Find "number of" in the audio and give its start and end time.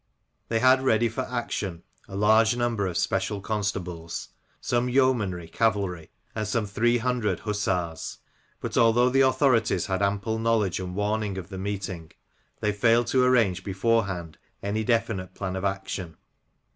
2.55-2.97